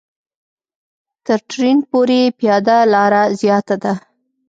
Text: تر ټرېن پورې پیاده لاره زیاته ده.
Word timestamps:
تر 1.25 1.39
ټرېن 1.49 1.77
پورې 1.89 2.19
پیاده 2.39 2.77
لاره 2.93 3.23
زیاته 3.41 3.75
ده. 3.83 3.93